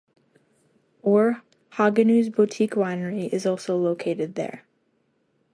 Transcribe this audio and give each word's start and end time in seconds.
Or 1.03 1.43
HaGanuz 1.73 2.35
Boutique 2.35 2.73
Winery 2.73 3.29
is 3.31 3.45
also 3.45 3.77
located 3.77 4.33
there. 4.33 4.65